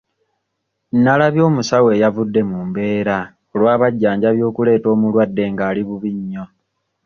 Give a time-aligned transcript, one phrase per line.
[0.93, 3.17] Nalabye omusawo eyavudde mu mbeera
[3.53, 6.43] olw'abajjanjabi okuleeta omulwadde ng'ali bubi nnyo.